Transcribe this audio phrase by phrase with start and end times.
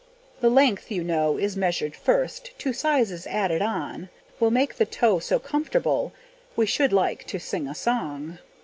[0.39, 5.19] The length, you know, is measured first; Two sizes added on Will make the toe
[5.19, 6.11] so comfortable,
[6.55, 8.39] We should like to sing a song.